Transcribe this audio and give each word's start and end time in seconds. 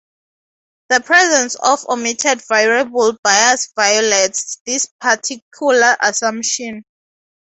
The 0.89 1.01
presence 1.01 1.53
of 1.53 1.85
omitted-variable 1.87 3.17
bias 3.23 3.71
violates 3.77 4.59
this 4.65 4.87
particular 4.99 5.95
assumption. 6.01 6.85